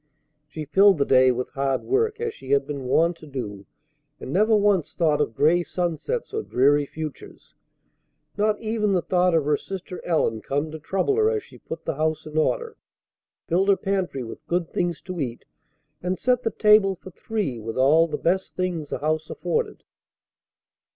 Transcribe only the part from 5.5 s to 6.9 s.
sunsets or dreary